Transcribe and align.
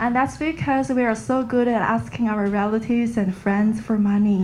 and 0.00 0.14
that's 0.14 0.36
because 0.36 0.90
we 0.90 1.02
are 1.04 1.14
so 1.14 1.42
good 1.42 1.68
at 1.68 1.82
asking 1.82 2.28
our 2.28 2.46
relatives 2.46 3.16
and 3.16 3.34
friends 3.34 3.80
for 3.80 3.98
money. 3.98 4.40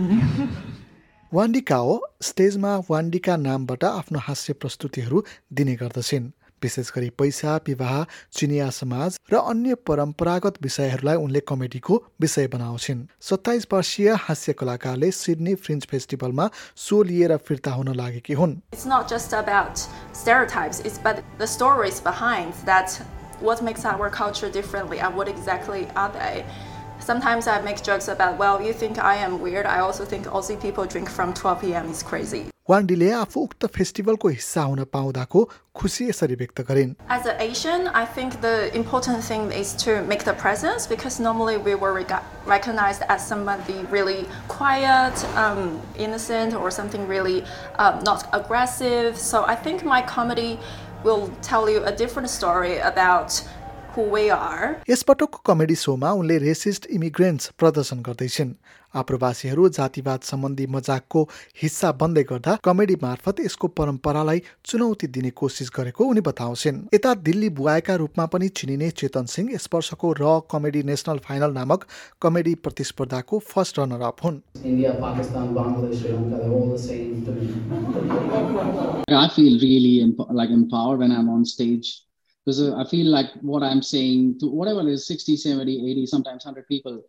वान्डिका 1.33 1.75
हो 1.75 1.93
स्टेजमा 2.21 2.75
वान्डिका 2.89 3.35
नामबाट 3.37 3.83
आफ्नो 3.83 4.19
हास्य 4.25 4.53
प्रस्तुतिहरू 4.61 5.23
दिने 5.59 5.75
गर्दछिन् 5.75 6.27
विशेष 6.63 6.91
गरी 6.95 7.09
पैसा 7.19 7.55
विवाह 7.67 8.03
चिनिया 8.37 8.69
समाज 8.79 9.17
र 9.31 9.37
अन्य 9.51 9.75
परम्परागत 9.89 10.61
विषयहरूलाई 10.63 11.15
उनले 11.23 11.39
कमेडीको 11.51 11.97
विषय 12.21 12.47
बनाउँछिन् 12.53 13.01
सत्ताइस 13.29 13.67
वर्षीय 13.73 14.11
हास्य 14.27 14.53
कलाकारले 14.61 15.11
सिडनी 15.21 15.55
फ्रिन्ज 15.65 15.87
फेस्टिभलमा 15.91 16.49
सो 16.85 17.01
लिएर 17.09 17.35
फिर्ता 17.49 17.71
हुन 17.79 17.93
लागेकी 18.01 18.33
हुन् 18.43 18.55
It's 18.77 18.85
not 18.93 19.09
just 19.15 19.33
about 19.41 19.83
stereotypes, 20.13 20.85
it's 20.85 21.01
but 21.09 21.23
the 21.39 21.49
stories 21.57 21.99
behind 21.99 22.53
that 22.71 23.01
what 23.42 23.62
makes 23.62 23.84
our 23.84 24.10
culture 24.10 24.50
differently 24.50 24.98
and 25.00 25.14
what 25.16 25.28
exactly 25.28 25.88
are 25.96 26.10
they. 26.10 26.44
Sometimes 27.00 27.46
I 27.46 27.60
make 27.62 27.82
jokes 27.82 28.08
about, 28.08 28.38
well, 28.38 28.60
you 28.60 28.72
think 28.72 28.98
I 28.98 29.14
am 29.16 29.40
weird. 29.40 29.66
I 29.66 29.78
also 29.78 30.04
think 30.04 30.26
Aussie 30.26 30.60
people 30.60 30.84
drink 30.84 31.08
from 31.08 31.32
12 31.32 31.60
p.m. 31.60 31.88
is 31.88 32.02
crazy. 32.02 32.46
वान्डीले 32.68 33.10
आफू 33.16 33.40
उक्त 33.40 33.66
फेस्टिभलको 33.74 34.28
हिस्सा 34.28 34.62
हुन 34.62 34.82
पाउँदाको 34.92 35.42
खुसी 35.80 36.08
यसरी 36.08 36.34
व्यक्त 36.40 36.60
गरिन् 36.70 36.90
As 37.08 37.24
an 37.24 37.40
Asian, 37.40 37.88
I 37.88 38.04
think 38.04 38.42
the 38.42 38.74
important 38.76 39.24
thing 39.24 39.50
is 39.60 39.72
to 39.84 40.02
make 40.02 40.24
the 40.24 40.34
presence 40.34 40.86
because 40.86 41.18
normally 41.18 41.56
we 41.56 41.74
were 41.74 41.94
rega- 41.94 42.20
recognized 42.44 43.04
as 43.08 43.26
somebody 43.26 43.78
really 43.90 44.26
quiet, 44.48 45.24
um, 45.44 45.80
innocent, 45.96 46.52
or 46.54 46.70
something 46.70 47.08
really 47.08 47.42
um, 47.78 48.04
not 48.04 48.28
aggressive. 48.34 49.16
So 49.16 49.46
I 49.46 49.54
think 49.54 49.82
my 49.82 50.02
comedy 50.02 50.58
will 51.03 51.31
tell 51.41 51.69
you 51.69 51.83
a 51.83 51.91
different 51.95 52.29
story 52.29 52.77
about. 52.79 53.41
यसपटकको 54.89 55.39
comedy 55.45 55.75
सोमा 55.75 56.09
उनले 56.11 56.37
racist 56.37 56.85
immigrants 56.91 57.51
प्रदर्शन 57.59 57.99
गर्दैछिन्। 58.01 58.53
आप्रवासीहरू 58.95 59.63
जातिवाद 59.69 60.19
सम्बन्धी 60.21 60.65
मजाकको 60.67 61.21
हिस्सा 61.61 61.91
बन्दै 62.01 62.23
गर्दा 62.23 62.53
comedy 62.65 62.95
मार्फत 63.03 63.39
यसको 63.39 63.67
परम्परालाई 63.67 64.39
चुनौती 64.65 65.07
दिने 65.07 65.29
कोसिस 65.29 65.69
गरेको 65.75 66.01
उनी 66.05 66.21
बताउँछिन्। 66.21 66.77
यता 66.93 67.13
दिल्ली 67.27 67.49
बुवाएका 67.59 67.95
रूपमा 67.95 68.25
पनि 68.33 68.47
चिनिने 68.59 68.89
चेतन 69.01 69.25
सिंह 69.33 69.47
यस 69.53 69.65
वर्षको 69.73 70.07
र 70.21 70.23
कमेडी 70.51 70.81
नेसनल 70.83 71.17
फाइनल 71.25 71.51
नामक 71.53 71.79
कमेडी 72.21 72.53
प्रतिस्पर्धाको 72.63 73.39
फर्स्ट 73.39 73.79
रनर 73.79 74.01
अप 74.01 74.17
हुन्. 74.23 74.37
I 79.13 79.27
feel 79.29 79.53
really 79.59 79.95
like 80.31 80.49
empowered 80.49 80.99
when 80.99 81.11
I'm 81.11 81.29
on 81.29 81.45
stage. 81.45 81.87
Because 82.43 82.61
uh, 82.61 82.75
I 82.75 82.85
feel 82.85 83.07
like 83.07 83.27
what 83.41 83.63
I'm 83.63 83.81
saying 83.81 84.39
to 84.39 84.47
whatever 84.47 84.87
is 84.87 85.07
60, 85.07 85.37
70, 85.37 85.91
80, 85.91 86.05
sometimes 86.05 86.45
100 86.45 86.67
people, 86.67 87.03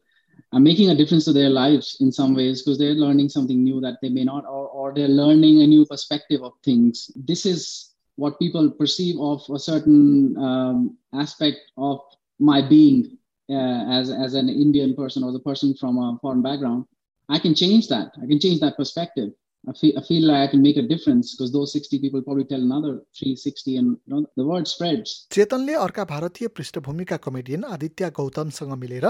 I'm 0.53 0.63
making 0.63 0.91
a 0.91 0.95
difference 0.95 1.25
to 1.27 1.33
their 1.33 1.51
lives 1.51 1.97
in 2.01 2.13
some 2.13 2.35
ways 2.35 2.63
because 2.63 2.79
they're 2.79 2.95
learning 2.95 3.29
something 3.29 3.63
new 3.63 3.81
that 3.81 3.99
they 4.03 4.09
may 4.09 4.25
not, 4.25 4.45
or, 4.45 4.69
or 4.69 4.95
they're 4.95 5.09
learning 5.09 5.63
a 5.63 5.67
new 5.67 5.85
perspective 5.87 6.43
of 6.43 6.53
things. 6.65 7.11
This 7.17 7.47
is 7.47 7.95
what 8.17 8.39
people 8.39 8.71
perceive 8.71 9.19
of 9.21 9.43
a 9.53 9.59
certain 9.59 10.37
um, 10.39 10.97
aspect 11.13 11.59
of 11.77 12.01
my 12.39 12.67
being 12.67 13.19
uh, 13.51 13.91
as, 13.91 14.11
as 14.11 14.35
an 14.35 14.49
Indian 14.49 14.95
person 14.95 15.25
or 15.25 15.33
the 15.33 15.41
person 15.41 15.75
from 15.75 15.99
a 15.99 16.19
foreign 16.21 16.43
background. 16.43 16.85
I 17.29 17.39
can 17.39 17.55
change 17.55 17.89
that. 17.89 18.13
I 18.23 18.27
can 18.27 18.39
change 18.39 18.61
that 18.61 18.77
perspective. 18.77 19.31
I 19.68 19.74
feel, 19.74 20.00
I 20.00 20.02
feel 20.02 20.26
like 20.26 20.48
I 20.48 20.52
can 20.52 20.62
make 20.62 20.78
a 20.78 20.82
difference 20.82 21.36
because 21.36 21.52
those 21.52 21.74
60 21.74 22.00
people 22.00 22.22
probably 22.22 22.46
tell 22.46 22.62
another 22.62 23.02
360 23.20 23.78
and 23.78 23.98
you 24.06 24.14
know, 24.14 24.26
the 24.38 24.46
word 24.46 24.68
spreads. 24.68 25.28
चेतनले 25.32 25.74
अर्का 25.86 26.04
भारतीय 26.12 26.48
पृष्ठभूमिका 26.58 27.18
comedian 27.26 27.64
Aditya 27.76 28.10
गौतमसँग 28.20 28.74
मिलेर 28.84 29.06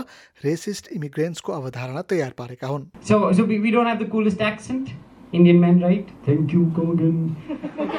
resist 0.45 0.87
इमिग्रेन्ट्सको 0.93 1.53
अवधारणा 1.53 2.01
तयार 2.09 2.33
पारेका 2.37 2.67
हुन् 2.67 2.85
So, 3.01 3.31
so 3.31 3.45
we, 3.45 3.59
we 3.59 3.71
don't 3.71 3.85
have 3.85 3.99
the 3.99 4.09
coolest 4.15 4.41
accent. 4.41 4.89
Indian 5.33 5.59
men, 5.59 5.79
right? 5.81 6.09
Thank 6.25 6.51
you, 6.51 6.65
Gordon. 6.75 7.35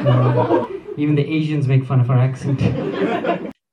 Uh, 0.01 0.67
even 0.97 1.15
the 1.15 1.27
Asians 1.37 1.69
make 1.69 1.85
fun 1.85 2.01
of 2.01 2.11
our 2.11 2.19
accent. 2.19 2.61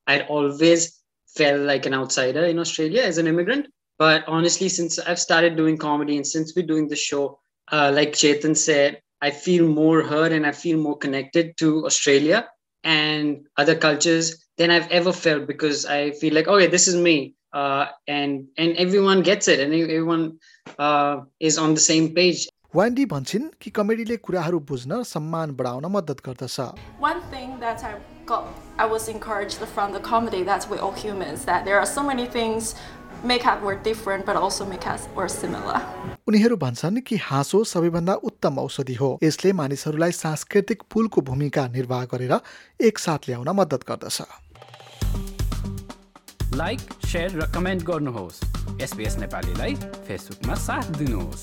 I'd 0.08 0.28
always 0.28 1.02
felt 1.36 1.62
like 1.62 1.88
an 1.88 1.96
outsider 1.96 2.46
in 2.46 2.60
Australia 2.60 3.02
as 3.02 3.18
an 3.18 3.26
immigrant. 3.28 3.68
But 3.98 4.24
honestly, 4.28 4.70
since 4.70 5.00
I've 5.00 5.20
started 5.20 5.58
doing 5.58 5.78
comedy 5.78 6.18
and 6.18 6.28
since 6.28 6.56
we're 6.56 6.68
doing 6.68 6.88
the 6.88 6.96
show, 6.96 7.40
uh, 7.72 7.92
like 7.94 8.14
Chetan 8.14 8.56
said, 8.56 9.02
I 9.22 9.32
feel 9.32 9.68
more 9.68 10.04
heard 10.04 10.32
and 10.32 10.46
I 10.46 10.52
feel 10.52 10.78
more 10.78 10.98
connected 10.98 11.58
to 11.58 11.86
Australia 11.86 12.48
and 12.84 13.48
other 13.58 13.76
cultures 13.76 14.46
than 14.58 14.72
I've 14.72 14.90
ever 14.92 15.12
felt 15.12 15.48
because 15.48 15.86
I 15.86 16.12
feel 16.12 16.34
like, 16.34 16.48
okay, 16.48 16.68
this 16.68 16.88
is 16.88 16.96
me. 16.96 17.36
Uh, 17.54 17.88
and 18.08 18.48
and 18.58 18.76
everyone 18.78 19.22
gets 19.24 19.48
it 19.48 19.60
and 19.60 19.74
everyone 19.74 20.38
uh, 20.78 21.22
is 21.40 21.58
on 21.58 21.74
the 21.74 21.80
same 21.80 22.14
page. 22.14 22.48
वान्डी 22.76 23.06
भन्छन् 23.12 23.44
कि 23.62 23.70
कमेडीले 23.78 24.16
कुराहरू 24.28 24.60
बुझ्न 24.70 25.02
सम्मान 25.12 25.52
बढाउन 25.60 25.86
मद्दत 25.92 26.20
गर्दछ 26.26 26.76
One 27.00 27.22
thing 27.32 27.58
that 27.62 27.84
I 27.84 27.96
got, 28.26 28.46
I 28.78 28.86
was 28.86 29.08
encouraged 29.08 29.64
from 29.76 29.94
the 29.94 30.02
comedy 30.02 30.44
that 30.44 30.68
we're 30.70 30.80
all 30.80 30.92
humans, 30.92 31.46
that 31.46 31.64
there 31.66 31.80
are 31.80 31.86
so 31.86 32.04
many 32.04 32.26
things 32.26 32.76
we're 33.25 33.77
different, 33.77 34.27
but 34.27 34.37
also 34.37 34.65
make 34.65 34.87
us 34.87 35.09
we're 35.17 35.29
similar. 35.29 35.81
उनीहरू 36.29 36.57
भन्छन् 36.57 37.01
कि 37.01 37.17
हाँसो 37.17 37.65
सबैभन्दा 37.65 38.15
उत्तम 38.15 38.59
औषधि 38.59 38.95
हो। 38.95 39.19
यसले 39.23 39.53
मानिसहरूलाई 39.53 40.13
सांस्कृतिक 40.13 40.83
पुलको 40.91 41.21
भूमिका 41.21 41.67
निर्वाह 41.69 42.05
गरेर 42.05 42.41
एकसाथ 42.81 43.19
ल्याउन 43.29 43.49
मद्दत 43.49 43.85
गर्दछ। 43.89 44.23
लाइक 46.57 46.81
सेयर 47.07 47.31
र 47.31 47.53
कमेन्ट 47.55 47.83
गर्नुहोस्। 47.83 48.41
एसपिएस 48.83 49.17
नेपालीलाई 49.19 49.75
फेसबुकमा 50.07 50.55
साथ 50.55 50.91
दिनुहोस्। 50.99 51.43